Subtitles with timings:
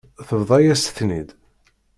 [0.27, 1.29] Tebḍa-yas-ten-id.